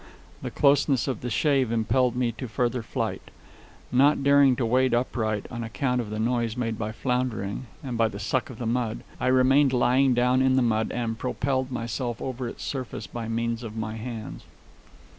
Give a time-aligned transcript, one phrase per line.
[0.41, 3.29] The closeness of the shave impelled me to further flight.
[3.91, 8.07] Not daring to wade upright, on account of the noise made by floundering and by
[8.07, 12.19] the suck of the mud, I remained lying down in the mud and propelled myself
[12.19, 14.41] over its surface by means of my hands.